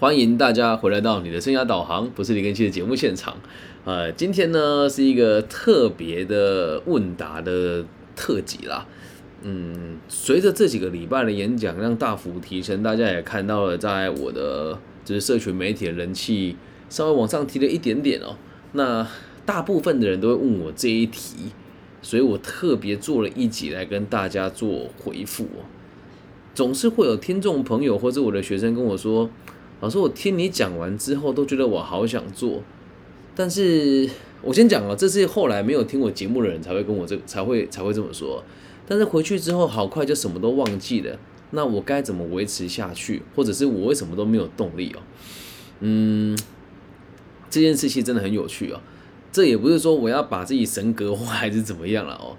[0.00, 3.36] 欢迎大家回来到你的生涯导航，不是李根熙的节目现场。
[3.84, 8.86] 呃，今天呢是一个特别的问答的特辑啦。
[9.42, 16.54] 嗯，随着这几个礼拜的演讲量大幅提升，大家也看到了，在我的就是社群媒体的人气
[16.88, 18.36] 稍微往上提了一点点哦。
[18.74, 19.04] 那
[19.44, 21.50] 大部分的人都会问我这一题，
[22.02, 25.48] 所以我特别做了一集来跟大家做回复。
[26.54, 29.28] 总是会有听众朋友或者我的学生跟我说。
[29.80, 32.62] 老师，我听你讲完之后，都觉得我好想做，
[33.36, 34.08] 但是
[34.42, 38.42] 我先讲了，这是后来没有听我节目的人才会跟我这才会才会这么说。
[38.86, 41.16] 但是回去之后，好快就什么都忘记了。
[41.50, 45.00] 那我该怎么维持下去，或者是我为什么都没有动力哦？
[45.80, 46.36] 嗯，
[47.48, 48.80] 这件事情真的很有趣哦。
[49.30, 52.36] 这也不是说我要把自己神格化还是怎么样了哦。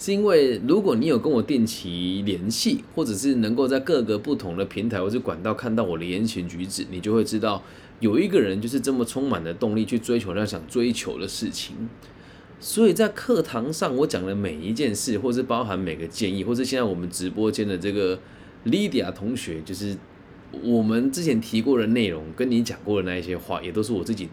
[0.00, 7.62] 是因为如果你有跟我定期联系，或者是能够在各个不同的平台或者管道看到我的言行举止，你就会知道
[7.98, 11.76] 有一个人就是这么充满的动力去追求他想追求的事情。
[12.58, 18.18] 所以在课堂上我讲的每一件事，或是包含每个建议，或是现在我们直播间的这个
[18.64, 19.94] Lydia 同学，就是
[20.62, 24.30] 我们之前提过的内容，跟你讲过的那一些话，也都是我自己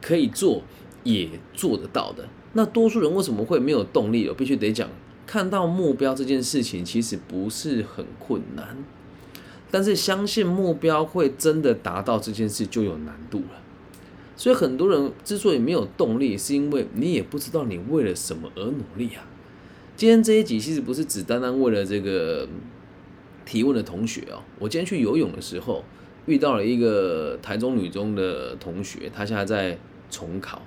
[0.00, 0.62] 可以做
[1.02, 2.26] 也做得到的。
[2.54, 4.28] 那多数人为什么会没有动力？
[4.28, 4.88] 我必须得讲，
[5.26, 8.76] 看到目标这件事情其实不是很困难，
[9.70, 13.60] 但是相信目标会真的达到这件事就有难度了。
[14.36, 19.26] 所以很多人之所以没有动力，是因为你也不知道你为了什么而努力啊。
[19.96, 22.48] 今天这一集其实不是只单单为了这个
[23.44, 24.42] 提问的同学哦。
[24.58, 25.84] 我今天去游泳的时候
[26.26, 29.78] 遇到了一个台中女中的同学，她现在在
[30.10, 30.62] 重考。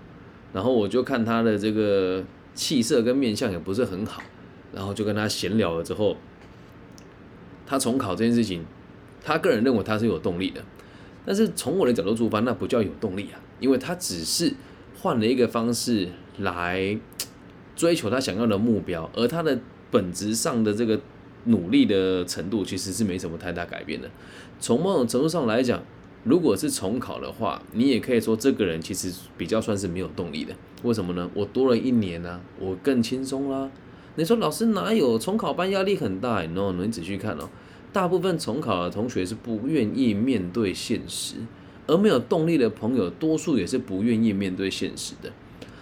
[0.54, 2.24] 然后我就看他的这个
[2.56, 4.24] 气色跟面相也不是很好，
[4.74, 6.16] 然后就跟他闲聊了之后，
[7.66, 8.66] 他重考这件事情，
[9.24, 10.62] 他个人认为他是有动力的，
[11.26, 14.54] 但是从我的角度出发，那不叫有动力啊，因为他只是
[15.00, 16.08] 换了一个方式
[16.40, 16.98] 来
[17.76, 19.60] 追求他想要的目标，而他的
[19.92, 21.00] 本质上的这个
[21.44, 24.10] 努力的程度其实是没什么太大改变的，
[24.60, 25.84] 从某种程度上来讲。
[26.28, 30.54] 如果是重考的话，你也可以说这个人其实比较算是没有动力的。
[30.84, 31.30] 为什么呢？
[31.34, 33.72] 我多了一年呢，我更轻松啦。
[34.16, 37.48] 你说老师哪有重考班压力很大？no，你仔细看哦，
[37.94, 41.36] 大部分重考的同学是不愿意面对现实，
[41.88, 45.32] 而没有动力的朋友，多数也是不愿意面对现实的。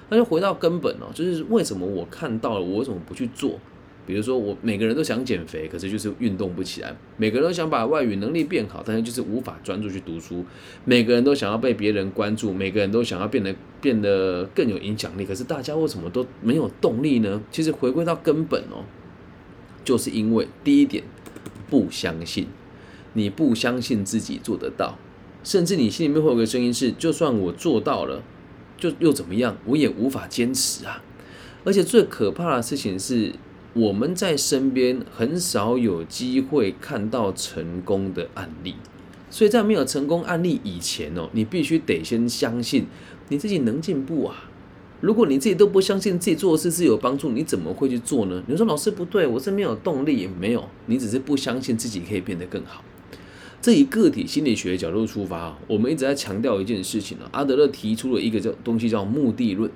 [0.09, 3.59] 那就回到根本哦，就是为什么我看到了，我为什么不去做？
[4.05, 10.43] 比如说，我每个人都想减肥，可是就是运动不起来；每个人都想把外语能力变好，但是就是无法专注去读书；
[10.83, 17.41] 每个人都想要被别人关注，每个人都想要变得变得更有影响力，可是大家为什么都没有动力呢？
[17.49, 18.85] 其实回归到根本哦，
[19.83, 21.03] 就是因为第一点，
[21.67, 22.45] 不相信，
[23.13, 24.99] 你不相信自己做得到，
[25.43, 28.21] 甚至你心里面会有个声音是：就算我做到了，
[28.77, 29.57] 就又怎么样？
[29.65, 31.01] 我也无法坚持啊！
[31.63, 33.33] 而且最可怕的事情是。
[33.75, 38.75] 我们在身边很少有机会看到成功的案例，
[39.29, 42.85] 所以在没有成功案例以前哦，你必须得先相信
[43.27, 44.49] 你自己能进步啊。
[45.01, 48.41] 如果你自己都不相信自己做的事是有帮助，你怎么会去做呢？
[48.47, 52.81] 你说老师不对，我是没有动力也，没有，你只是不相信自己可以变得更好。
[53.61, 57.27] 这以个体心理学角度出发，我们一直在强调一件事情呢。
[57.33, 59.69] 阿德勒提出了一个叫东西叫目的论。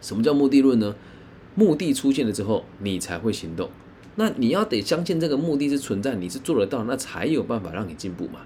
[0.00, 0.94] 什么叫目的论呢？
[1.56, 3.68] 目的出现了之后，你才会行动。
[4.14, 8.40] 那你要得相信这个目的是存在，你是做得到，那才有办法让你进步嘛。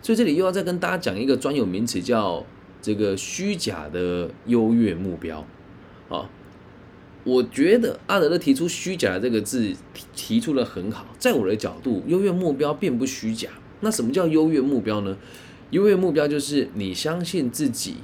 [0.00, 2.44] 所以这里又要再跟大家讲一个专有名词，叫
[2.80, 5.46] 这个虚假的优越目标
[6.08, 6.28] 啊。
[7.24, 9.72] 我觉得阿德勒提出“虚假”这个字
[10.12, 13.48] 提出的很好，在我的角度，优越目标并不虚假。
[13.80, 15.16] 那什么叫优越目标呢？
[15.70, 17.98] 优越目标就是你相信自己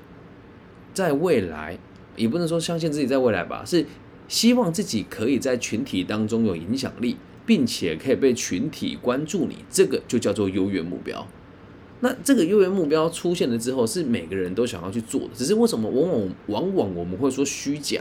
[0.94, 1.78] 在未来，
[2.14, 3.84] 也不能说相信自己在未来吧，是。
[4.28, 11.26] 希望自己可以在群体当中有影响力，并且可以被群体关注你，这个就叫做优越目标。
[12.00, 15.30] 那这个优越目标出现了之后，是每个人都想要去做的。
[15.34, 18.00] 只是为什么往往往往我们会说虚假？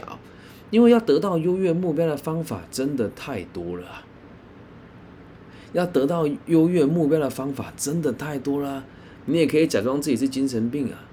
[0.70, 4.04] 因为要得到优越目标的方法真的太多了。
[5.72, 8.84] 要得到优越目标的方法真的太多了。
[9.24, 11.07] 你也可以假装自己是精神病啊。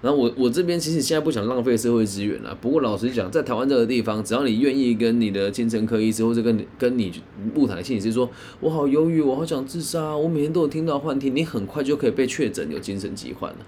[0.00, 2.56] 然后我我这边其实现在不想浪费社会资源了。
[2.60, 7.12] 不过老实讲，在台湾这个地方，只要你愿意跟你的精神科医师，或者跟你跟你
[7.52, 8.30] 木台心理师说，
[8.60, 13.58] 我好忧郁，我好想自杀，我每天都有听到幻听，你很快就可以被确诊有精神疾患了。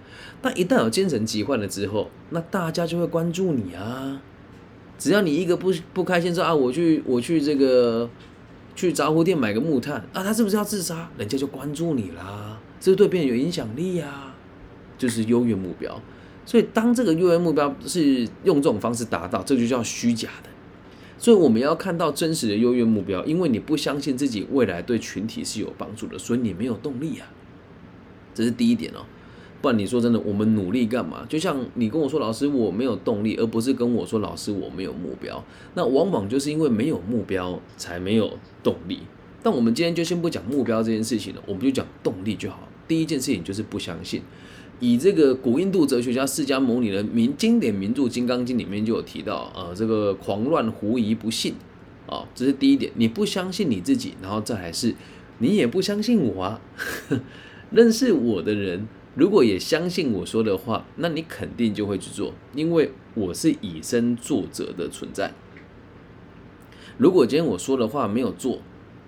[0.40, 4.22] 但一旦有精神疾患了之后，那大家就会关注你啊。
[4.96, 8.08] 只要你一个不不开心说啊，我去我去这个
[8.76, 11.10] 去杂货店买个木炭啊，他是不是要自杀？
[11.18, 14.28] 人家就关注你啦，这对别人有影响力啊。
[14.98, 15.98] 就是优越目标。
[16.50, 20.50] 所以当这个优越目标是用这种方式达到，这就叫虚假的。
[21.16, 27.30] 所以我们要看到真实的优越目标，因为你不相信自己未来对群体是有帮助的，所以你没有动力啊。
[28.34, 29.06] 这是第一点哦。
[29.62, 31.24] 不然你说真的，我们努力干嘛？
[31.28, 35.44] 就像你跟我说，老师我没有动力，而不是跟我说，老师我没有目标。
[35.74, 38.98] 那往往就是因为没有目标，才没有动力。
[39.40, 42.66] 但我们今天就先不讲目标这件事情了，我们就讲动力就好。
[42.88, 44.20] 第一件事情就是不相信。
[44.80, 51.54] 以这个古印度哲学家释迦牟尼的名经典名著《金刚经》里面就有提到，呃，这个狂乱狐疑不信
[52.06, 52.90] 啊，这是第一点。
[52.96, 54.94] 你不相信你自己，然后再来是，
[55.38, 56.60] 你也不相信我啊。
[57.70, 58.88] 认识我的人。
[59.16, 65.32] 如果也相信我说的话，那你肯定就会去做，因为我是以身作则的存在。
[66.96, 68.60] 如果今天我说的话没有做，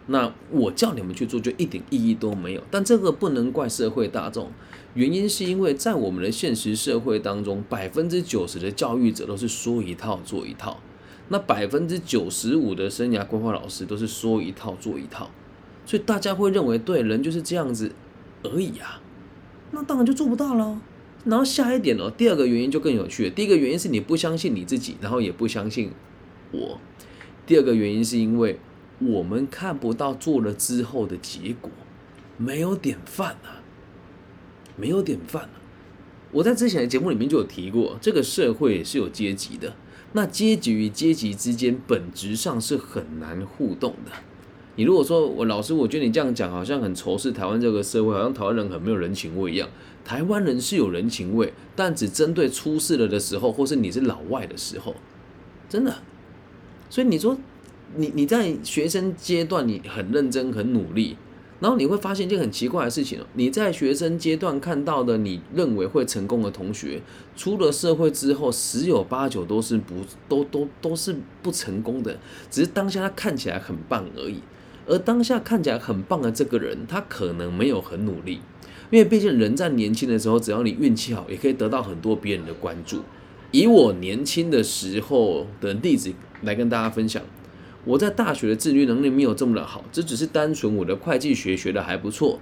[0.08, 2.62] 那我叫你们去做就一点意义都没有。
[2.68, 4.50] 但这个不能怪社会大众，
[4.94, 10.78] 原因是因为在我们的现实社会当中，百分之九十的教育者都是说一套做一套，
[11.28, 15.30] 那百分之九十五的生涯规划老师都是说一套做一套，
[15.86, 17.92] 所以大家会认为对人就是这样子
[18.42, 19.00] 而已啊。
[19.70, 20.80] 那当然就做不到了。
[21.24, 23.30] 然后下一点哦，第二个原因就更有趣了。
[23.30, 25.92] 第一个原因是你不相信你自己，然后也不相信
[26.50, 26.78] 我。
[27.46, 28.58] 第二个原因是因为
[28.98, 31.70] 我们看不到做了之后的结果，
[32.36, 33.61] 没有典范啊，
[34.82, 35.48] 没有典范。
[36.32, 39.76] 我在之前的节目里面就有提过，这个社会是有阶级的，
[40.14, 44.10] 那阶级与阶级之间本质上是很难互动的。
[44.74, 49.68] 你如果说我老师，我觉得你这样讲好像很仇视台湾这个社会，好像台湾人很没有人情味一样。
[50.04, 54.96] 台湾人是有人情味，但只针对出事了的时候，或是你是老外的时候，
[55.68, 55.94] 真的。
[56.90, 57.38] 所以你说
[57.94, 61.16] 你你在学生阶段你很认真很努力，
[61.62, 67.00] 然后你会发现一件很奇怪的事情哦，你在学生阶段看到的你认为会成功的同学，
[67.36, 69.94] 出了社会之后十有八九都是不
[70.28, 72.18] 都都都是不成功的，
[72.50, 74.40] 只是当下他看起来很棒而已。
[74.88, 78.40] 而当下看起来很棒的这个人，他可能没有很努力，
[78.90, 83.02] 因为毕竟人在年轻的时候，只要你运气好，也可以得到很多别人的关注。
[83.52, 86.12] 以我年轻的时候的例子
[86.42, 87.22] 来跟大家分享，
[87.84, 92.38] 我在大学的自律能力没有这么的好，这只是单纯我的会计学学的还不错，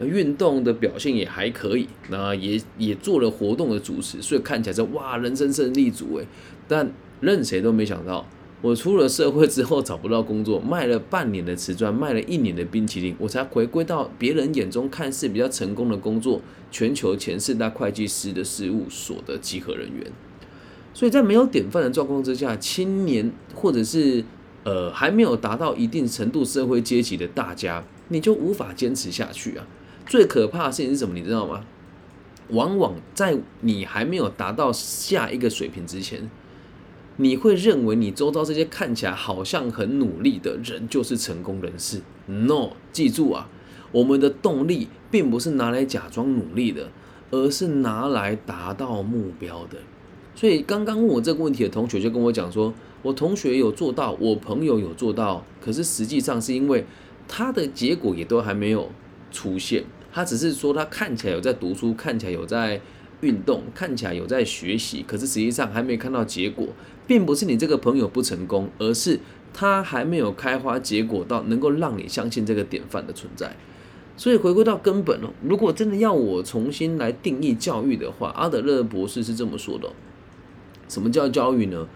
[0.00, 6.26] 运动的表现也还可以，那也也做了活动的主持，所以看起来是哇人生胜利组诶，
[6.68, 8.26] 但任谁都没想到。
[8.60, 16.40] 我出了社会之后找不到工作，卖了半年的瓷砖，卖了一年的冰淇淋，我才回归到别人眼中看似比较成功的工作——
[16.70, 20.06] 全球前四大会计师的事务所的集合人员。
[20.94, 24.24] 所以在没有典范的状况之下，青年或者是
[24.64, 29.66] 呃还没有达到一定程度社会阶级的大家，你就无法坚持下去啊！
[30.06, 31.14] 最可怕的事情是什么？
[31.14, 31.64] 你知道吗？
[32.48, 36.30] 往往在你还没有达到下一个水平之前。
[37.16, 43.48] 你会认为你周遭这些看起来好像很努力的人就是成功人士？No，记住啊，
[43.92, 46.88] 我们的动力并不是拿来假装努力的，
[47.30, 49.78] 而是拿来达到目标的。
[50.34, 56.84] 所以刚刚问我这个问题的同学就跟我讲说，我同学有做到，我朋友有做到，可是实际上是因为
[57.28, 58.90] 他的结果也都还没有
[59.30, 62.80] 出现，他只是说他看起来有在读书，看起来有在。
[63.22, 66.66] 运动看起来有在学习，可是实际上还没看到结果，
[67.06, 69.20] 并不是你这个朋友不成功，而是
[69.54, 73.54] 他还没有开花结果到能够让你相信这个典范的存在。
[74.16, 79.88] 所以回归到根本哦，如果真的要我重新来定义教育的话，阿德勒博士是这么说的：
[80.88, 81.86] 什么叫教育呢？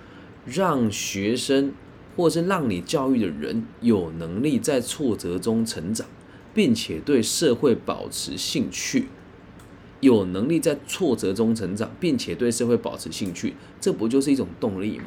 [0.47, 1.73] 让学生
[2.17, 6.07] 或是让你教育的人有能力在挫折中成长，
[6.55, 9.09] 并且对社会保持兴趣。
[10.01, 15.05] 有能力在挫折中成长，并且对社会保持兴趣，这不就是一种动力吗？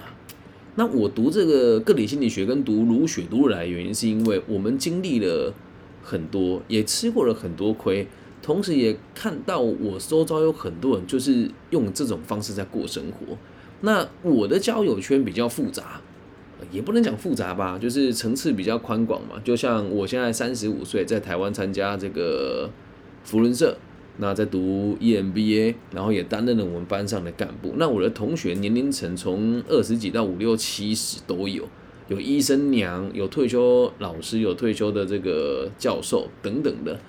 [0.76, 5.54] 那我读这个个体心理学跟读儒学读来的原因，是因为我们经历了
[6.04, 8.08] 很多，也吃过了很多亏，
[8.42, 13.38] 同时也看到我周遭有很多人就是用这种方式在过生活。
[13.82, 16.02] 那我的交友圈比较复杂，
[16.72, 19.42] 也不能讲复杂吧，就是层次比较宽广嘛。
[19.44, 22.70] 就像我现在三十五岁，在台湾参加这个
[23.24, 23.78] 福伦社。
[24.22, 27.76] 那在读 EMBA，然后也担任了我们班上的干部。
[27.78, 31.64] 那我的同学年龄层从二十几到五六七十都有，
[32.10, 37.00] 有医生娘，有退休老师，有退休的这个教授等等的。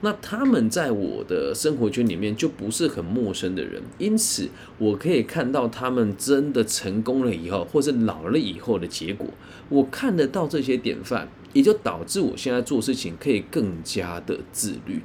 [0.00, 9.26] 那他们在我的生活圈里面就不是很陌生的人，因此我可以看到他们真的成功了以后，或是老了以后的结果。
[9.68, 15.02] 我看得到这些典范，也就导致我现在做事情可以更加的自律。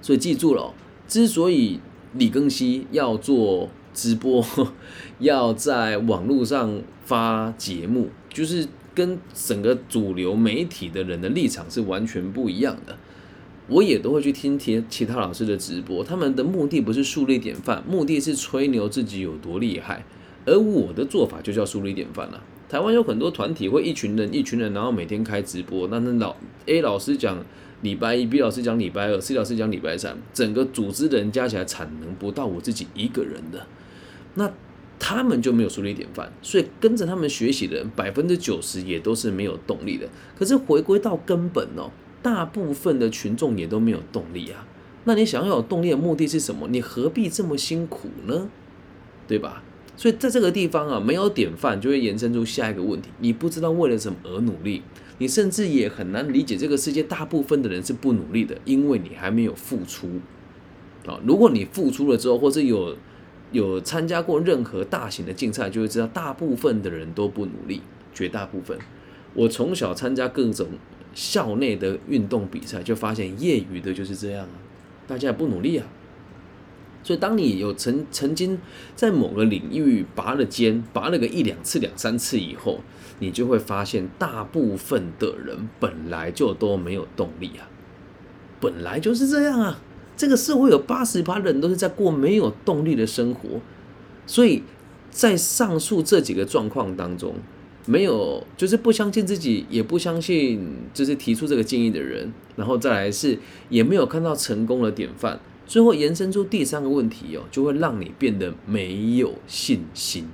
[0.00, 0.72] 所以记住了，
[1.08, 1.80] 之所以
[2.14, 4.46] 李庚希要做直播，
[5.18, 12.96] 要在网络上发节目，就是跟整个主流媒体的人的立场是完全不一样的。
[13.68, 20.04] 我也都会去听其其他老师的直播，他们的目的不是树立典范，目的是吹牛自己有多厉害。
[20.46, 22.42] 而我的做法就叫树立典范了。
[22.70, 26.34] 台湾有很多团体会一群人一群人，然后每天开直播，那那老
[26.64, 27.44] A 老师讲
[27.82, 33.66] 礼拜一，B 老师讲礼拜二，C 老师讲礼拜三，整个组织的人加起来产能不到我自己一个人的，
[34.34, 34.50] 那
[34.98, 40.08] 他们就没有树立典范，所以跟着他们学习的人百分之九十也都是没有动力的。
[40.38, 41.90] 可是回归到根本哦。
[42.22, 44.66] 大部分的群众也都没有动力啊，
[45.04, 46.66] 那你想要有动力的目的是什么？
[46.68, 48.48] 你何必这么辛苦呢？
[49.26, 49.62] 对吧？
[49.96, 54.82] 所以在这个地方啊，没有典范，就会延伸出下一个问题：你不知道为了什么而努力，
[55.18, 60.08] 你甚至也很难理解这个世界大部分的人是不努力的，因为你还没有付出
[61.06, 61.20] 啊。
[61.24, 62.96] 如果你付出了之后，或是有
[63.52, 67.82] 有参加过任何大型的竞赛，就会知道大部分的人都不努力，
[68.12, 68.78] 绝大部分。
[69.34, 70.66] 我从小参加各种。
[71.14, 74.56] 校内的运动比赛就发现业余的就是这样啊，
[75.06, 75.86] 大家也不努力啊。
[77.02, 78.58] 所以当你有曾曾经
[78.94, 82.80] 在某个领域拔了尖，拔了个一两次、两三次以后，
[83.20, 87.70] 你就会发现大部分的人本来就都没有动力啊，
[88.60, 89.80] 本来就是这样啊。
[90.16, 93.60] 这个社会有八十趴人都是在过没有动力的生活，
[94.26, 94.64] 所以
[95.10, 97.36] 在上述这几个状况当中。
[97.90, 103.38] 没有，就是不相信自己，也不相信就是提出这个建议的人，然后再来是
[103.70, 110.28] 也没有看到成功的典范，最后延伸出第三个问题哦，就会让你变得没有信心。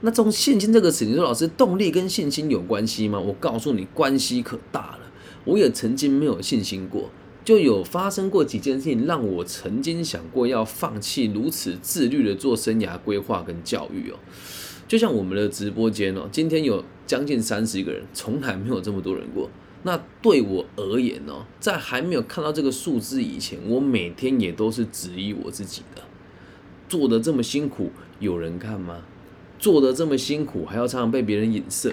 [0.00, 3.20] 那从信心这个词，你说老师动力跟信心有关系吗？
[3.20, 5.12] 我告诉你，关系可大了。
[5.44, 7.10] 我也曾经没有信心过，
[7.44, 14.18] 就有发生过几件事情，让我曾经想过要放弃如此自律的做生涯规划跟教育哦。
[14.92, 19.48] 就像我们的直播间哦，今天有将近三十个人，从来没有这么多人过。
[19.84, 26.02] 那对我而言哦，在还没有看到这个数字以前，我每天也都是质疑我自己的，
[26.90, 28.98] 做的这么辛苦，有人看吗？
[29.58, 31.90] 做的这么辛苦，还要常常被别人影射。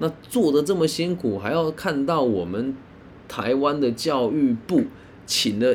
[0.00, 2.76] 那做的这么辛苦，还要看到我们
[3.28, 4.82] 台湾的教育部
[5.24, 5.74] 请了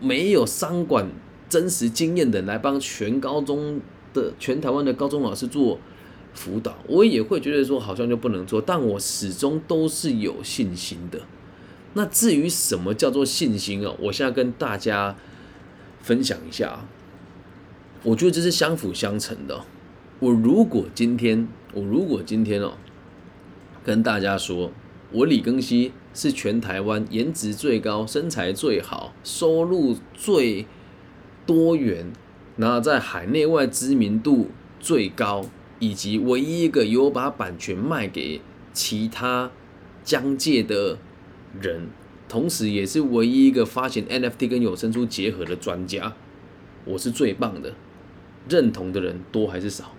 [0.00, 1.08] 没有商管
[1.48, 3.80] 真实经验的人来帮全高中
[4.12, 5.78] 的全台湾的高中老师做。
[6.34, 11.20] 辅导，我也会觉得说好像就不能做，但我始终都是有信心的。
[11.94, 15.14] 那至于什么叫做信心哦，我现在跟大家
[16.00, 16.86] 分享一下。
[18.02, 19.64] 我觉得这是相辅相成的。
[20.18, 22.72] 我如果今天，我如果今天哦，
[23.84, 24.72] 跟大家说，
[25.12, 30.66] 我李庚希是全台湾颜值最高、身材最好、收入最
[31.46, 32.12] 多元，
[32.56, 34.48] 然后在海内外知名度
[34.80, 35.44] 最高。
[35.82, 38.40] 以及唯一一个有把版权卖给
[38.72, 39.50] 其他
[40.04, 40.96] 疆界的
[41.60, 41.88] 人，
[42.28, 46.14] 同时也是唯一一个发现 NFT 跟有声书结合的专家，
[46.84, 47.72] 我是最棒的。
[48.48, 49.92] 认同的人多还是少？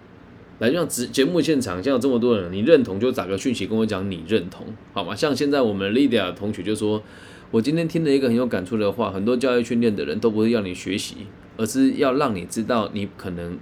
[0.59, 5.13] 来，就像节节目现场，像有这么多人，你认同就打个讯息跟我讲你认同，好吗？
[5.13, 7.03] 像现在我们 Lydia 同学就说，
[7.51, 13.59] 我今天听了一个很有感触的话，很多教育训练的人都不是要你学习，而是要让你知道你可能。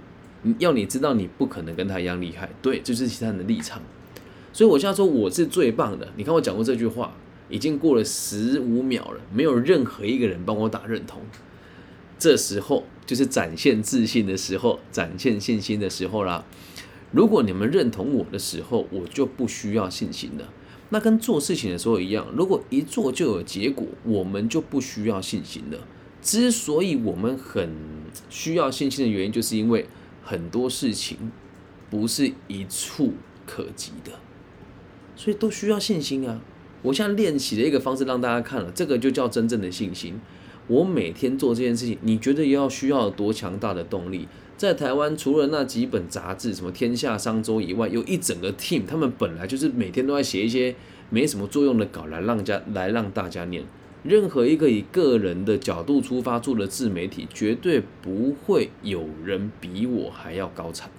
[0.58, 3.80] 要你知道，你不可能跟他一样厉害，对，这是其他人的立场。
[4.52, 6.08] 所以我现在说我是最棒的。
[6.16, 7.14] 你看我讲过这句话，
[7.48, 11.22] 已经过了十五秒了，没有任何一个人帮我打认同。
[12.18, 16.44] 这时候就是展现自信的时候，展现信心的时候啦。
[17.12, 20.48] 如果你们认同我的时候，我就不需要信心了。
[20.90, 25.78] 那跟做事情的时候一样，如果一做就有结果，我们就不需要信心了。
[26.20, 27.74] 之所以我们很
[28.28, 29.86] 需要信心的原因，就是因为。
[30.22, 31.32] 很多事情
[31.90, 33.14] 不是一触
[33.46, 34.12] 可及的，
[35.16, 36.40] 所以都需要信心啊！
[36.82, 40.20] 我现在练习的一个方式让大家看了，这个就叫真正的信心。
[40.68, 44.28] 我每天做这件事情，你觉得要需要多强大的动力？
[44.56, 50.74] 在台湾，除了那几本杂志，什么《天下商周》以外，有一整个 team，他们本来就是每天都在写一些
[51.10, 53.64] 没什么作用的稿来让家来让大家念。
[54.02, 60.90] 任何一个以个人的角度出发做的自媒体，绝对不会有人比我还要高产。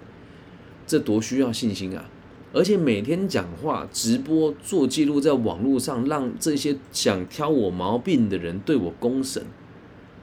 [0.87, 2.09] 这多需要信心啊！
[2.53, 9.43] 而且每天讲话、直播、做记录，在网络上让这些想挑我毛病的人对我公审，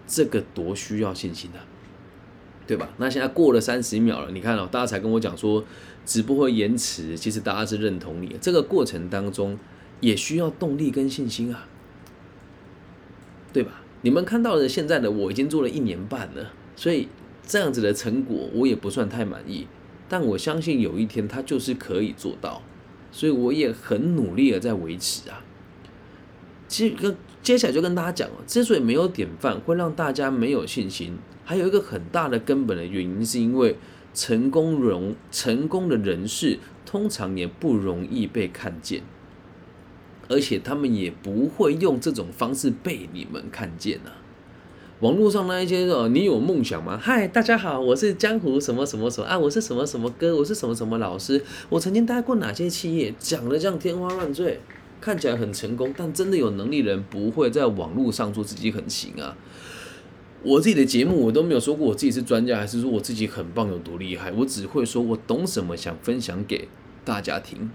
[0.07, 1.59] 这个多需要信心啊，
[2.67, 2.91] 对吧？
[2.99, 5.65] 那现在过了三十秒了，你看哦，大家才跟我讲说
[6.07, 8.37] 直播会延迟，其实大家是认同你。
[8.41, 9.59] 这个过程当中
[9.99, 11.67] 也需要动力跟信心啊。
[13.53, 13.83] 对吧？
[14.03, 17.09] 你们看到的现在的我已经做了一年半了，所以
[17.47, 19.67] 这样子的成果我也不算太满意。
[20.09, 22.63] 但我相信有一天他就是可以做到，
[23.13, 25.45] 所以我也很努力的在维持啊。
[26.67, 33.77] 其实跟接下来就跟大家讲了，之所以没有典范会让大家没有信心，还有一个很大的根本的原因，是因为
[34.15, 39.03] 成功容成功的人士通常也不容易被看见，
[40.31, 44.15] 而且他们也不会用这种方式被你们看见啊。
[45.01, 46.97] 网络上那一些哦，你有梦想吗？
[47.03, 54.61] 嗨，大家好，我是江湖什么什么什么啊，我是什么什么哥，我是什么什么老师，我曾经待过哪些企业，讲的这样天花乱坠，
[55.01, 59.37] 看起来很成功，但真的有能力人不会在网络上说自己很行啊。
[60.45, 66.69] 我自己的节目我都没有说过我自己是专家，还是说我自己很棒有多厉害，我只会说我懂什么，想分享给
[67.05, 67.71] 大家听。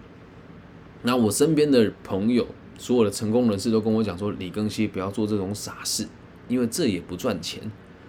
[1.04, 2.48] 那我身边的朋友，
[2.78, 6.08] 所有的成功人士都跟我讲说，李庚希不要做这种傻事。
[6.48, 7.60] 因为这也不赚钱，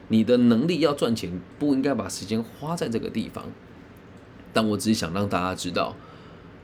[0.09, 3.47] 你的能力要赚钱，不应该把时间花在这个地方。
[4.52, 5.97] 但我只是想让大家知道，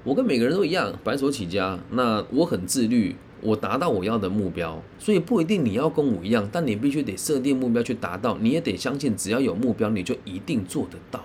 [0.04, 1.78] 我跟每个人都一样，白手起家。
[1.92, 8.36] 那我很自律，我达到我要的目标，所以不一定你要跟我一样，但你必须得设定目标去达到。
[8.36, 11.24] 你也得相信，只要有目标，你就一定做得到。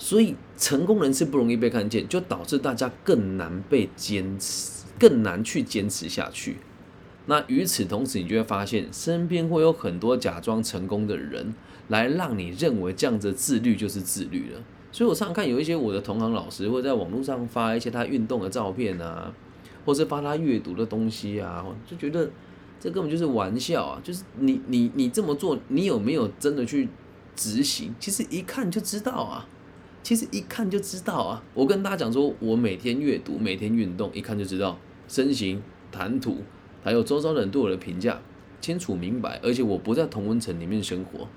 [0.00, 6.56] 所以成功人士不容易被看见，就导致大家更难被坚持，更难去坚持下去。
[7.26, 11.54] 那与此同时，你就会发现身边会有很多假装成功的人，
[11.88, 14.60] 来让你认为这样子自律就是自律了。
[14.90, 19.30] 所以我常常看有一些我的同行老师会在网络上发一些他运动的照片啊，
[19.84, 22.28] 或是发他阅读的东西啊，就觉得
[22.80, 24.00] 这根本就是玩笑啊！
[24.02, 26.88] 就是你你你这么做，你有没有真的去
[27.36, 27.94] 执行？
[28.00, 29.46] 其实一看就知道啊，
[30.02, 31.42] 其实一看就知道啊。
[31.54, 34.78] 我跟大家讲说，我每天阅读，每天运动，一看就知道
[35.08, 36.38] 身形、谈吐。
[36.82, 38.20] 还有周遭人对我的评价
[38.60, 41.28] 清楚明白，而且我不在同温层里面生活。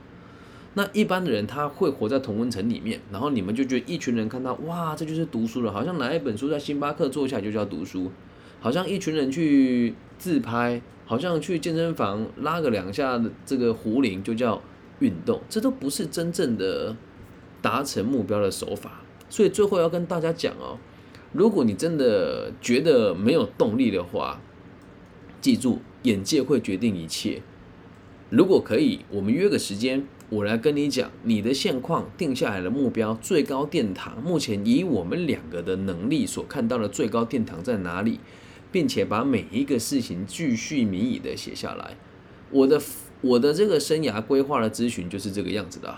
[0.75, 8.09] 那一般的人他会活在同温层里面，然后你们就觉得一群人看到哇，这就是读书了，好像拿一本书在星巴克坐下就叫读书，
[8.59, 14.59] 好像一群人去自拍，好像去健身房拉个两下这个壶铃就叫
[14.99, 16.95] 运动，这都不是真正的
[17.63, 19.01] 达成目标的手法。
[19.27, 20.77] 所以最后要跟大家讲哦，
[21.31, 24.39] 如果你真的觉得没有动力的话，
[25.41, 27.41] 记住，眼界会决定一切。
[28.29, 34.21] 如果可以，我们约个时间，我来跟你讲你的现况、定下来的目标、最高殿堂。
[34.21, 38.19] 目前以我们两个的能力所看到的最高殿堂在哪里，
[38.71, 41.97] 并且把每一个事情继续迷以的写下来。
[42.51, 42.79] 我的
[43.21, 45.97] 我的这个生涯规划的咨询就是这个样子的。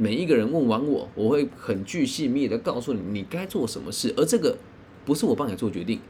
[0.00, 4.56] 每一个人问完我，我会很具细密的告诉你你该做什么事，而这个
[5.04, 6.00] 不是我帮你做决定，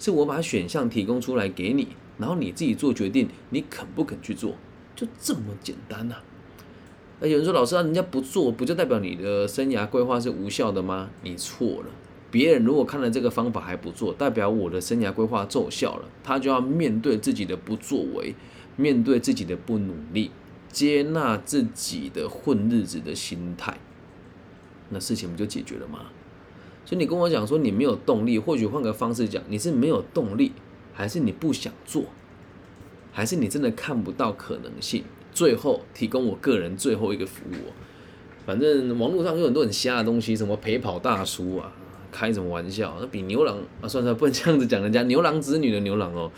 [0.00, 1.88] 是我把选项提供出来给你。
[2.18, 4.54] 然后你自己做决定，你肯不肯去做，
[4.96, 6.16] 就这么简单呐。
[7.20, 11.10] 那有人说，老师啊，人家不做，不就代表你的生涯规划是无效的吗？
[11.22, 11.86] 你错了。
[12.30, 18.34] 别人如果看了这个方法还不做，代表我的生涯规划奏效了，他就要面对自己的不作为，
[18.74, 20.30] 面对自己的不努力，
[20.70, 23.78] 接纳自己的混日子的心态，
[24.90, 26.06] 那事情不就解决了吗？
[26.84, 30.52] 所以你跟我讲说你没有动力，或许换个方式讲，你是没有动力。
[30.98, 32.04] 还是你不想做，
[33.12, 35.04] 还是你真的看不到可能性？
[35.30, 37.70] 最后提供我个人最后一个服务，
[38.46, 41.70] 反正网络上有很多很瞎的东西，什么陪跑大叔啊，
[42.10, 42.96] 开什么玩笑？
[42.98, 46.32] 那比牛郎啊，算算不能这样子讲人家牛郎织女的牛郎哦。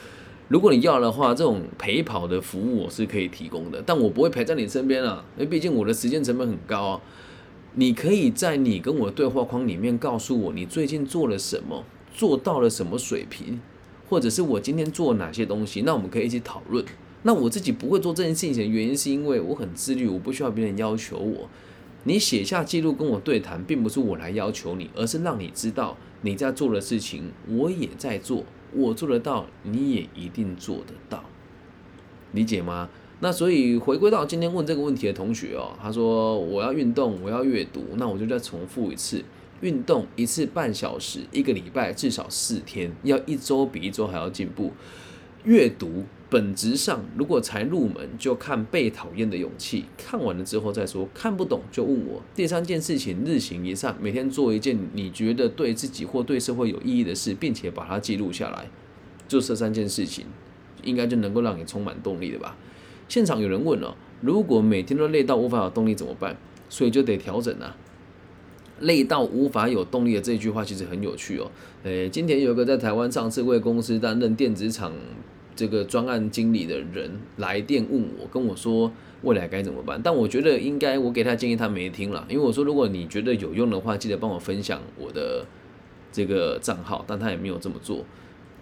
[0.49, 7.01] 如果你要的话，这种陪跑的服务我是可以提供的，但我不会陪在你身边啊，因为毕竟我的时间成本很高啊。
[7.75, 13.61] 你可以在你跟我对话框里面告诉我你最近做了什么，做到了什么水平。
[14.11, 16.83] 或者是我今天做哪些东西，那我们可以一起讨论。
[17.25, 21.47] 那我自己不会做这件事情的原因，是因为我很自律，我不需要别人要求我。
[22.05, 31.25] 你写下记录跟我对谈，并不是我来要求你，而是让你知道你在做的事情，我也在做，我做得到，你也一定做得到，
[32.33, 32.89] 理解吗？
[33.21, 39.25] 那所以回归到今天问这个问题的同学哦，他说我要运动，我要阅读，那我就再重复一次。
[39.61, 44.73] 运动一次半小时，一个礼拜至少四天，要一周比一周还要进步。
[45.43, 51.09] 阅读本质上，如果才入门，就看《被讨厌的勇气》，看完了之后再说。
[51.15, 52.23] 看不懂就问我。
[52.35, 58.69] 第三件事情，日行一善，每天做一件你觉得对自己或对社会有意义的事，并且把它记录下来。
[59.27, 60.27] 就这三件事情，
[60.83, 62.57] 应该就能够让你充满动力的吧？
[63.09, 66.37] 现场有人问了：如果每天都累到无法有动力怎么办？
[66.69, 67.75] 所以就得调整啊。
[68.81, 71.51] 累到无法有动力的这句话其实很有趣哦。
[71.85, 74.93] 诶，今天有个在台湾上市为公司担任电子厂
[75.59, 78.93] 这个专案经理的人来电问我，跟我说
[79.23, 80.01] 未来该怎么办。
[80.01, 85.45] 但我觉得应该我给他建议，他没听了，因为我说如果你觉得有用的话，记得帮我分享我的
[86.13, 87.05] 这个账号。
[87.09, 88.05] 但他也没有这么做，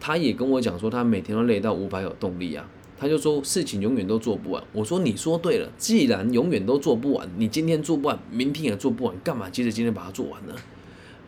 [0.00, 2.66] 他也跟我讲说他每天都累到无法有动力啊。
[2.96, 4.64] 他就说事情永远都做不完。
[4.72, 10.54] 我说你说对了，既然永远都做不完，你今天做不完，明天也做不完，干嘛急着今天把它做完呢？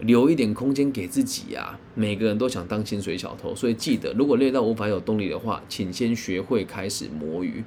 [0.00, 1.78] 留一点空间给自己呀！
[1.94, 7.64] 每个人都想当薪水小偷，所以记得，如果累到无法有动力的话，请先学会开始摸鱼。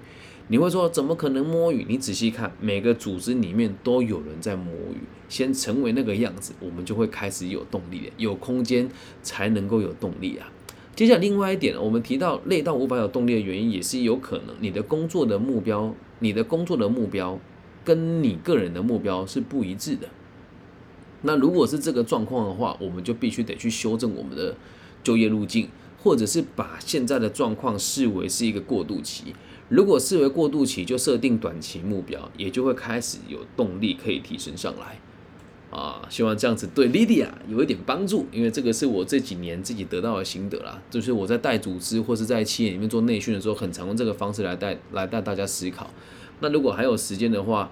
[0.48, 1.86] 你会说怎么可能摸鱼？
[1.88, 4.98] 你仔细看，每个组织里面都有人在摸鱼。
[5.28, 8.90] 先成为那个样子，我们就会开始有动力了，有空间
[9.22, 10.52] 才能够有动力啊。
[10.94, 17.40] 接下来另外一点，我们提到累到无法有动力的原因，也是有可能你的工作的目标，你的工作的目标
[17.86, 20.08] 跟你个人的目标是不一致的。
[21.24, 24.56] 那如果是这个状况的话，我们就必须得去修正我们的
[25.04, 25.70] 就业路径，
[26.02, 29.36] 或者是把现在的状况视为是一个过渡期。
[29.70, 35.00] 如果视为过渡期，就设定短期目标，也就会开始有动力可以提升上来。
[35.70, 40.82] 啊，希望这样子对 Lydia 有一点帮助，因为这个是我这几年自己得到的心得啦。
[40.90, 45.90] 就是我在带组织或是在企业里面做内训的时候，很常用这个方式来带来带大家思考。
[46.42, 47.72] 那如果还有时间的话，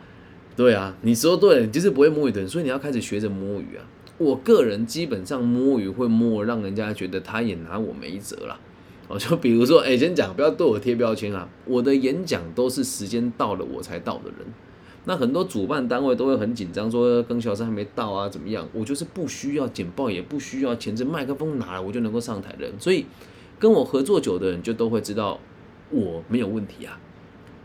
[0.56, 3.86] 对啊，你说对了，你就是不会摸鱼的人，所以你要开始学着摸鱼啊。
[4.18, 8.60] 我个人基本上摸鱼会摸，让人家觉得他也拿我没辙了。
[9.08, 11.48] 哦，就比如说，哎，先讲，不要对我贴标签啊。
[11.66, 14.46] 我的演讲都是时间到了我才到的人。
[15.06, 18.68] 那很多主办单位都会很紧张，说跟小三还没到啊，怎么样？
[18.74, 22.74] 我就是不需要简报，也不需要前置麦克风拿了，我就能够上台的人。
[22.78, 23.06] 所以
[23.58, 25.40] 跟我合作久的人就都会知道
[25.90, 27.00] 我没有问题啊。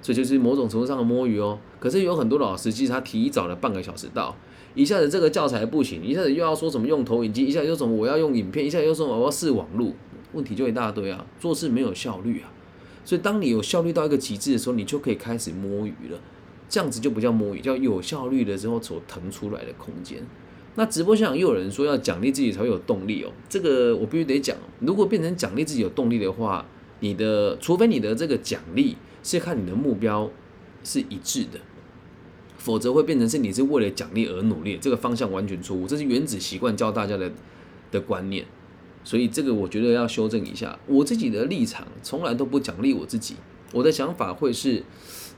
[0.01, 1.59] 这就是某种程度上的摸鱼哦。
[1.85, 4.35] 可是有很多老师，其实他提早了半个小时到，
[4.75, 9.95] 一下子这个教材不行，一下子又要说什么用投影机，一下又什么我要用影片，一下又说我要试网路，
[10.33, 12.51] 问题就一大堆啊，做事没有效率啊。
[13.05, 16.19] 所以当你有效率到一个极致的时候，你就可以开始摸鱼了。
[16.71, 20.27] 这样子就不叫摸鱼，叫有效率的时候所腾出来的空间。
[20.77, 24.57] 那直播现场又有人说要奖励自己才会有动力哦，这个我必须得讲。
[24.81, 26.67] 如果变成奖励自己有动力的话，
[27.01, 28.97] 你的除非你的这个奖励。
[29.27, 30.31] 是看你的目标
[30.83, 31.59] 是一致的，
[32.65, 35.87] 否则会变成是你是为了奖励而努力，这个方向完全错误。
[35.87, 37.31] 这是原子习惯教大家的
[37.91, 38.47] 的观念，
[39.05, 40.79] 所以这个我觉得要修正一下。
[40.87, 43.37] 我自己的立场从来都不奖励我自己，
[43.75, 44.83] 我的想法会是，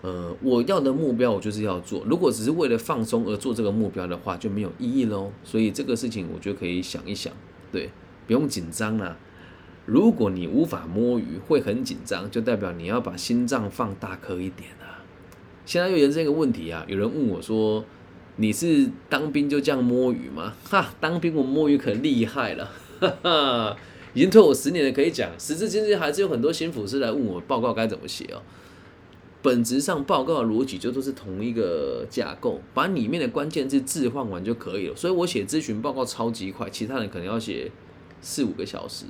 [0.02, 2.04] 呃，我要的目标我就是要做。
[2.06, 5.32] 如果只是为了放松而做这个目标的话，就没有意义喽。
[5.42, 7.32] 所以这个事情我觉得可以想一想，
[7.72, 7.90] 对，
[8.28, 9.16] 不用紧张啦。
[9.84, 14.70] 如果你无法摸鱼，会很紧张，就代表你要把心脏放大颗一点。
[15.66, 17.84] 现在又延伸一个问题啊，有人问我说
[18.36, 23.76] ：“你是当兵就这样摸鱼吗？”哈，当兵我摸鱼可厉害了，哈哈，
[24.14, 25.28] 已经退伍十年了，可以讲。
[25.38, 28.40] 时至今日，还是有很多新辅师来问我报告该怎么写哦。
[29.42, 34.94] 本质上，报告的逻辑就都是同一个架构，把里面的关键字置换完就可以了。
[34.94, 37.70] 所以我写咨询报告超级快，其他人可能要写
[38.20, 39.06] 四五个小时。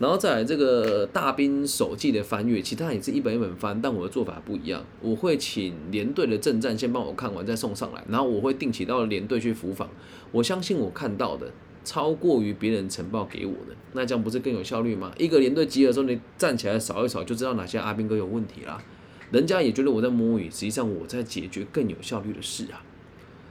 [0.00, 4.82] 然后再来这个大兵手记的翻阅，其他也是一本一本翻，但我的做法不一样。
[5.02, 8.02] 我会请连队的正战先帮我看完，再送上来。
[8.08, 9.90] 然后我会定期到连队去服访。
[10.32, 11.52] 我相信我看到的
[11.84, 15.12] 超过于别人呈报给我的，那这样不是更有效率吗？
[15.18, 18.82] 一个连队集合的时候，你站起来扫一扫，就知道哪些阿兵哥有问题啦。
[19.30, 22.82] 人家也觉得我在摸鱼，实际上我在解决更有效率的事啊。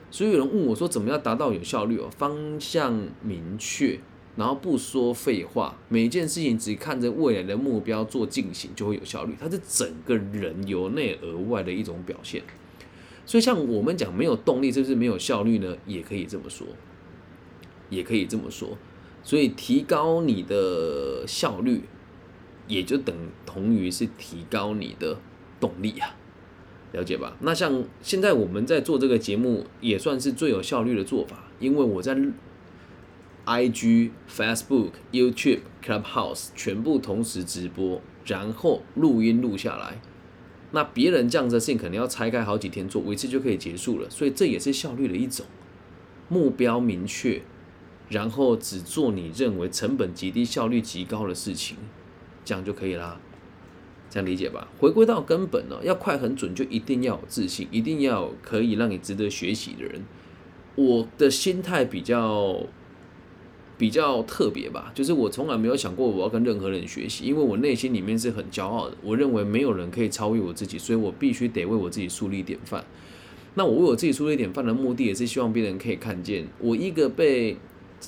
[0.09, 2.09] 所以有人问我说，怎么样达到有效率哦？
[2.09, 3.99] 方向明确。
[4.39, 9.35] 然后不说废话，每件事情只看着未来的目标做进行，就会有效率。
[9.37, 12.41] 它是整个人由内而外的一种表现。
[13.25, 15.75] 所以像我们讲没有动力，是不是没有效率呢？
[15.85, 16.65] 也可以这么说，
[17.89, 18.77] 也可以这么说。
[19.23, 21.81] 所以提高你的效率，
[22.69, 23.13] 也就等
[23.45, 25.17] 同于是提高你的
[25.59, 26.15] 动力啊，
[26.93, 27.35] 了解吧？
[27.41, 32.17] 那像现在我们在做这个节目，也算是最有效率的做法，因为我在。
[33.49, 39.99] I G、Facebook、YouTube、Clubhouse 全部同时直播，然后录音录下来。
[40.69, 44.07] 那别人这样子事情可能要拆开好几天做，一次就可以结束了。
[44.07, 45.47] 所以这也是效率的一种。
[46.27, 47.41] 目标明确，
[48.07, 51.75] 然后只做你认为成本极低、效率极高的事情，
[52.45, 53.19] 这样就可以啦。
[54.11, 54.67] 这样理解吧？
[54.77, 60.05] 回归到根本呢，要快很准，就一定要有自信，一定要可以让你值得学习的人。
[60.75, 62.67] 我的心态比较。
[63.79, 68.97] 比较特别吧，就是我从来没有想过我要跟任何人学习，因为我内心里面是很骄傲的。
[69.01, 72.83] 我认为没有人可以超越我自己，所以我必须得为我自己树立典范。
[73.55, 77.55] 那我为我自己树立典范的目的，也是希望别人可以看见我一个被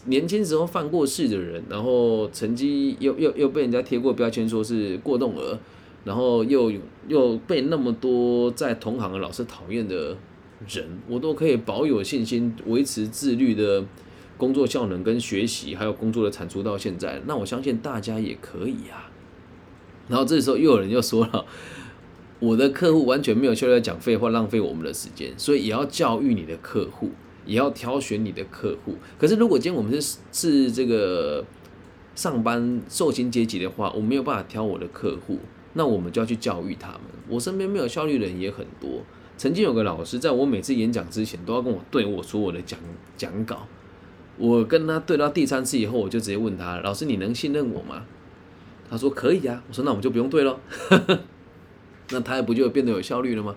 [0.06, 5.58] 年轻时候犯过事的人，然后成绩又又又被人家贴过标签说是过动儿，
[6.04, 6.72] 然后又
[7.08, 10.18] 又被那么多在同行的老师讨厌的
[10.68, 13.84] 人，我都可以保有信心，维持自律的
[14.42, 19.12] 工作效能跟学习，还有工作的产出到现在，那我相信大家也可以啊。
[20.08, 21.46] 然后这时候又有人又说了，
[22.40, 27.12] 我的客户完全没有效率，讲废话，浪费我们的时间，所以也要教育你的客户，
[27.46, 28.96] 也要挑选你的客户。
[29.20, 31.46] 可是如果今天我们是是这个
[32.16, 35.38] 上班受薪阶级的话，我没有办法挑我的客户。
[35.74, 37.02] 那我们就要去教育他们。
[37.30, 39.04] 我身边没有效率的人也很多。
[39.38, 42.80] 曾经有个老师，在我每次演讲之前，都要跟我对我说我的讲
[43.16, 43.68] 讲稿。
[44.42, 48.04] 我跟他对到第三次以后，我就直接问他：“老师，你能信任我吗？”
[48.90, 50.60] 他说：“可以啊。”我说：“那我们就不用对了。
[52.10, 53.56] ”那他也不就变得有效率了吗？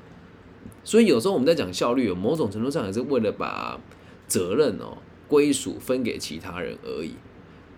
[0.85, 3.81] 所以有时候我们在讲效率，某种程度上也是为了把
[4.29, 7.15] 责任哦归属分给其他人而已。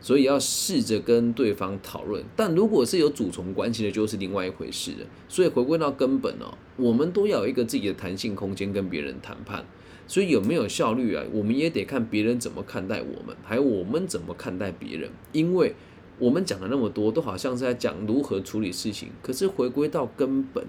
[0.00, 5.06] 所以要试着跟对方讨论，但如果是有主从关系的，就是另外一回事了。
[5.28, 9.64] 所以回归到根本哦，我们都要有一个自己的弹性空间跟别人谈判。
[10.08, 11.24] 所以有没有效率啊？
[11.32, 15.10] 我们也得看别人怎么看待我们，还有我们怎么看待别人。
[15.32, 15.74] 因为
[16.18, 20.64] 我们讲了那么多，都好像是在讲如何处理事情，可是回归到根本，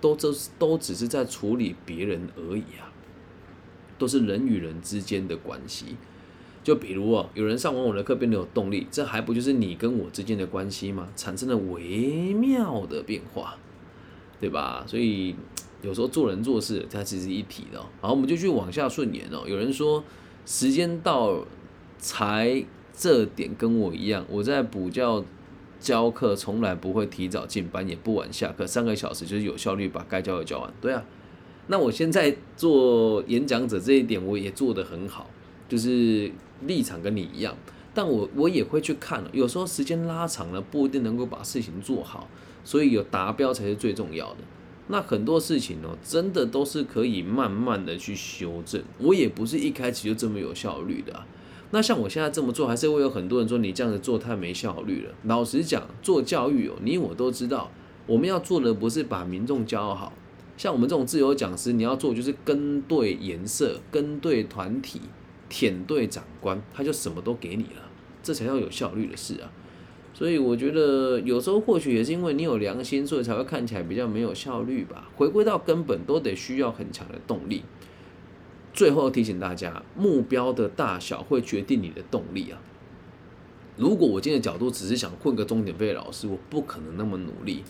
[0.00, 2.92] 都这都只是在处理别人而已啊，
[3.96, 5.96] 都是人与人之间的关系。
[6.62, 11.08] 就比如哦，有人上完我的课变得有动力，这还不就是你跟我之间的关系吗？
[11.16, 13.56] 产生了微妙的变化，
[14.38, 14.84] 对吧？
[14.86, 15.34] 所以
[15.82, 17.80] 有时候做人做事，它其实一体的。
[18.00, 19.44] 好，我们就去往下顺延哦。
[19.46, 20.02] 有人说
[20.46, 21.44] 时间到
[21.98, 25.24] 才这点跟我一样，我在补教
[25.78, 30.72] 教课从来不会提早进班，也不晚下课，三个小时就是有效率把该教的教完。
[30.80, 31.04] 对啊，
[31.68, 35.30] 那我现在做演讲者这一点我也做得很好，
[35.68, 36.30] 就是。
[36.66, 37.56] 立场跟你一样，
[37.94, 42.28] 但我我也会去看有时候时间拉长了，不一定能够把事情做好，
[42.62, 44.40] 所以有达标才是最重要的。
[44.90, 48.82] 那很多事情哦，真的都是可以慢慢的去修正。
[48.98, 51.24] 我也不是一开始就这么有效率的。
[51.70, 55.14] 那像我现在这么做，还是会有很多人说你这样子做太没效率了。
[55.24, 57.70] 老实讲，做教育哦，你我都知道，
[58.06, 60.12] 我们要做的不是把民众教好，
[60.56, 65.00] 像我们这种自由讲师，你要做就是跟对颜色，跟对团体。
[65.52, 67.82] 舔对长官，他就什么都给你了，
[68.22, 69.50] 这才叫有效率的事啊！
[70.12, 75.10] 所以我觉得有时候或许也是因为你有良心，所以才会看起来比较没有效率吧。
[75.16, 77.62] 回归到根本，都得需要很强的动力。
[78.72, 82.60] 最后提醒大家，目标的大小会决定你的动力啊！
[83.76, 87.64] 如果我今天的角度只是想混个钟点费老师，我不可能那么努力。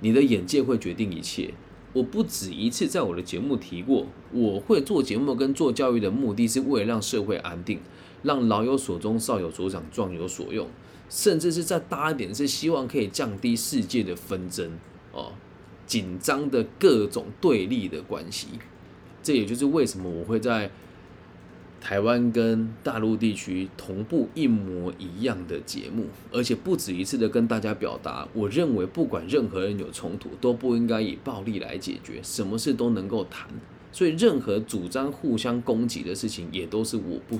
[0.00, 1.52] 你的眼界会决定一切。
[1.92, 7.80] 我不止一次在我的节目提过，我会做节目跟做教育的目的是为了让社会安定，
[8.22, 10.68] 让老有所终，少有所长，壮有所用，
[11.10, 14.78] 甚至是再大一点，是希望可以降低世界的纷争
[15.12, 15.32] 哦，
[15.86, 18.46] 紧张的各种对立的关系。
[19.22, 20.70] 这也就是为什么我会在。
[21.82, 33.48] 台湾跟大陆地区同步一模一样的节目，而且不止一次的跟大家表达，我认为不管任何人有冲突，都不应该以暴力来解决，什么事都能够谈。
[33.92, 37.38] 所以任何主张互相攻击的事情，也都是我不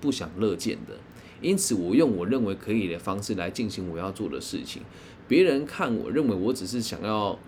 [0.00, 0.94] 不想乐见的。
[1.42, 4.82] 因此，我用我认为可以的方式来进行我要做的事情。
[5.28, 7.38] 别人看我认为我只是想要。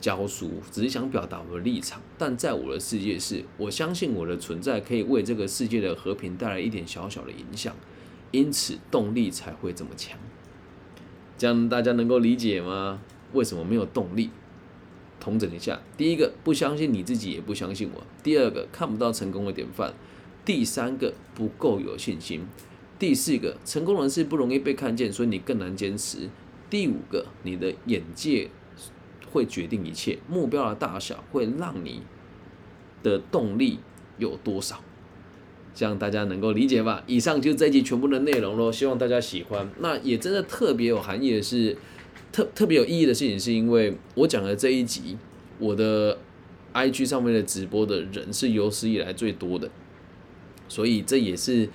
[0.00, 7.76] 教书只是想表达我的立场，但在我的世界是，我相信我的存在可以为这个世界的和平带来一点小小的影响，
[8.30, 10.18] 因此动力才会这么强。
[11.36, 13.02] 这样大家能够理解吗？
[13.34, 14.30] 为什么没有动力？
[15.20, 19.90] 统整一下：第一个，不相信你自己，也不相信我；第二个，看不到成功的典范；
[20.46, 22.40] 第三个，不够有信心；
[23.00, 26.28] 第四个，成功人士不容易被看见，所以你更难坚持；
[26.70, 28.48] 第五个，你的眼界。
[29.32, 32.02] 会决定一切，目标的大小会让你
[33.00, 33.78] 的动力
[34.18, 34.82] 有多少，
[35.72, 37.04] 这样大家能够理解吧？
[37.06, 39.70] 以上就是这一集全部的内容喽，希望大家喜欢。
[39.78, 41.76] 那也真的特别有含义的是，
[42.32, 45.16] 特特别有意义的事情，是因为我讲的这一集，
[45.60, 46.18] 我的
[46.74, 49.70] IG 上面的直播的人是有史以来最多的，
[50.66, 51.68] 所以这也是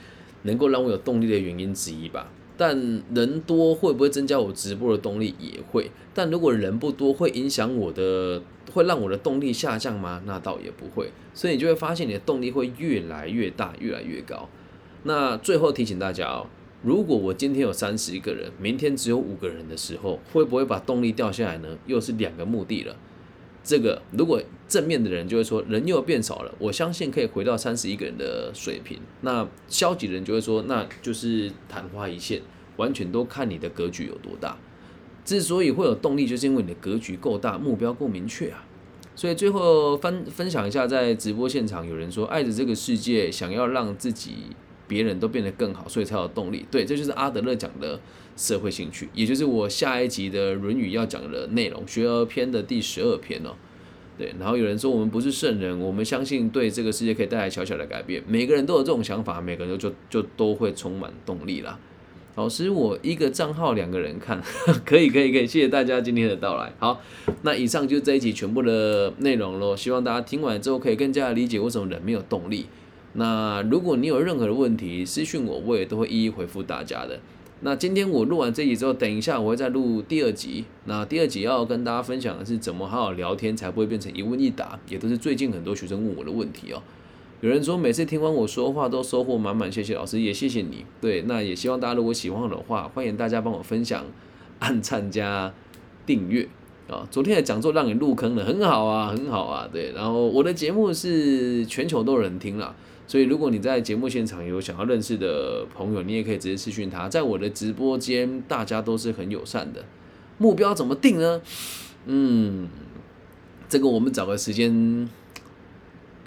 [0.46, 2.32] 能够让我有动力的原因之一吧。
[2.58, 5.36] 但人多会不会增加我直播的动力？
[5.38, 5.92] 也会。
[6.14, 10.24] 但如果人不多，会影响我的，会让我的动力下降吗？
[10.26, 11.12] 那倒也不会。
[11.34, 14.48] 所以你就会发现你的动力会越来越大，越来越高。
[15.04, 16.48] 那最后提醒大家哦，
[16.82, 21.78] 如果我今天有三十一个人，明天只有五个人的时候，会不会把动力掉下来呢？
[21.86, 22.96] 又是两个目的了。
[23.66, 29.00] 这个如果正面的人就会说人又变少了，我相信可以回到三十一个人的水平。
[29.22, 32.42] 那消极的人就会说那就是昙花一现，
[32.78, 34.56] 完全都看你的格局有多大。
[35.26, 38.64] 之所以会有动力，就是因为你的格局够大，目标够明确啊。
[39.16, 44.34] 所以最后分分享一下，在直播现场有人说，爱着这个世界，想要让自己、
[44.88, 46.66] 别人都变得更好，所以才有动力。
[46.70, 48.00] 对，这就是阿德勒讲的
[48.36, 53.52] 社会兴趣，也就是我下一集的《论语》要讲的内容，《学而篇》的第十二篇哦。
[54.18, 58.24] 对，然后有人说我们不是圣人，我们相信对这个世界可以带来小小的改变。
[58.28, 61.78] 每个人都有这种想法，每个人就就都会充满动力啦。
[62.36, 64.42] 老师，我一个账号两个人看，
[64.86, 66.72] 可以可以可以，谢谢大家今天的到来。
[66.80, 67.02] 好，
[67.44, 69.76] 那以上就是这一集全部的内容喽。
[69.76, 72.66] 希望大家听完之后可以更加理解为什么人没有动力。
[73.14, 77.20] 那如果你有任何的问题，私讯我，我也都会一一回复大家的。
[77.66, 80.66] 那今天我录完这集之后，等一下我会再录第二集。
[80.84, 86.84] 那第二集要跟大家分享的是怎么好好聊天，才不会变成一问一答，也都是最近很多学生问我的问题哦。
[87.42, 90.86] 有人说每次听完我说话都收获满满，谢谢老师，也谢谢你。
[91.02, 94.06] 对，那也希望大家如果喜欢我的话，欢迎大家帮我分享、
[94.60, 95.52] 按赞加
[96.06, 96.48] 订阅
[96.88, 97.08] 啊。
[97.10, 99.68] 昨天的讲座让你入坑了，很好啊，很好啊。
[99.74, 102.76] 对，然后我的节目是全球都有人听了，
[103.08, 107.08] 所以如果你在节目现场有想要认识的朋友，你也可以直接私讯他。
[107.08, 109.86] 在我的直播间，大家都是很友善的。
[110.38, 111.42] 目标怎么定呢？
[112.06, 112.68] 嗯，
[113.70, 115.10] 这个我们找个时间。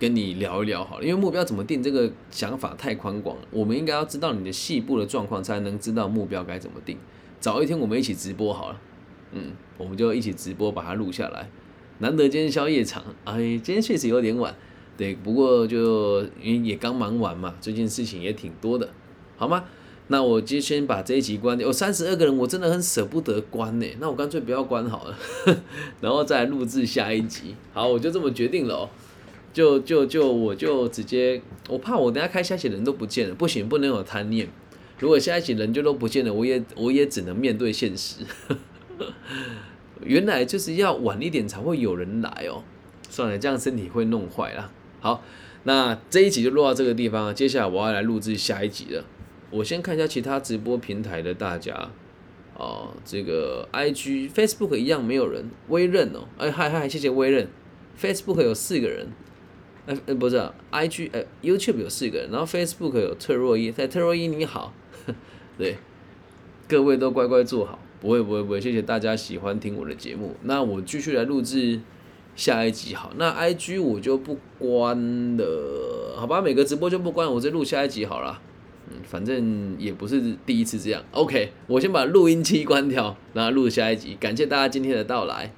[0.01, 3.43] 跟你聊一聊好了，因为目标怎么定，这个想法太宽广了。
[3.51, 6.97] 我们应该要知道你的细部的状况，才能知道目标该怎么定。
[7.41, 8.81] 早一天我们一起直播好了，
[9.33, 11.51] 嗯，我们就一起直播把它录下来。
[11.99, 14.55] 难得今天宵夜场，哎，今天确实有点晚，
[14.99, 18.91] 对，不过就因为也刚忙完嘛，最近事情也挺多的，
[19.37, 19.65] 好吗？
[20.09, 21.67] 那我就先把这一集关掉。
[21.67, 25.17] 有三十二个人，我真的很舍不得关呢，那我干脆不要关好了，
[26.01, 27.55] 然后再录制下一集。
[27.73, 28.91] 好，我就这么决定了哦。
[29.53, 34.49] 就就就我就直接，我怕我等下开下起人都不见了，不行，不能有贪念。
[34.99, 38.25] 如果下一集人就都不见了，我也我也只能面对现实。
[40.03, 42.65] 原来就是要晚一点才会有人来哦。
[43.11, 44.71] 算了，这样身体会弄坏了。
[45.01, 45.23] 好，
[45.65, 49.05] 那这一集就录到这个地方，接下来我要来录制下一集了。
[49.51, 51.91] 我先看一下其他直播平台的大家
[52.57, 57.49] 哦，这个 I G Facebook 一样没有人，微任哦，哎嗨嗨，谢谢微任
[57.99, 59.09] ，Facebook 有四个人。
[59.87, 60.37] 呃呃不是
[60.71, 64.75] ，I G 呃 YouTube 有四个人，然后 Facebook 有特若一，在特若一你好，
[65.57, 65.79] 对，
[66.69, 71.81] 各位都乖乖坐好，不会不会不会，谢谢大家喜欢听我的节目，那我继续来录制
[72.39, 78.41] 下一集好，那 I G 我就不关了，好吧，每个直播就不关，我再录下一集好了，
[78.89, 85.53] 嗯，反正也不是第一次这样，OK，我先把录音机关掉，然后录下一集，感谢大家今天的到来。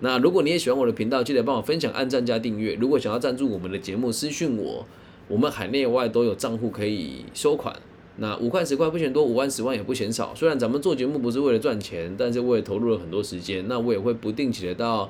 [0.00, 2.74] 那如果你也喜欢我的频道，记得帮我分享、按赞加订阅。
[2.80, 4.84] 如果想要赞助我们的节目，私讯我，
[5.28, 7.76] 我们海内外都有账户可以收款。
[8.16, 10.34] 那五块十块不嫌多，五万十万也不嫌少。
[10.34, 13.64] 虽然咱们做节目不是为了赚钱，但是我也投入了很多时间。
[13.68, 15.08] 那我也会不定期的到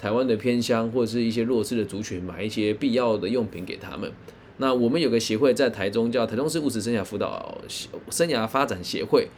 [0.00, 4.10] 台湾的偏乡或者是一些弱势的族群买一些必要的用品给他们。
[4.58, 7.58] 那我们有个协会在台中，叫台中市物质生涯辅导
[8.10, 9.28] 生涯发展协会。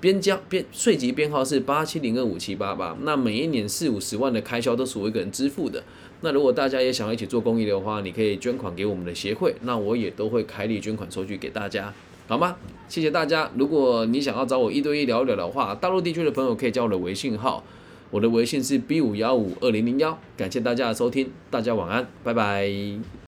[0.00, 5.82] 编交编税级编号是八七零二五七八八，那每一年四五十万的开销都是我一个人支付的。
[6.22, 11.92] 那如果大家也想要一起做公益的话，你可以捐款给我们的协会，那我也都会开立捐款收据给大家，
[12.26, 12.56] 好吗？
[12.88, 13.50] 谢谢大家。
[13.56, 17.62] 如果你想要找我一对一聊一聊的话，大陆地区的朋友可以加我的微信号，
[18.10, 20.18] 我的微信是 B 五幺五二零零幺。
[20.36, 23.29] 感谢大家的收听，大家晚安，拜拜。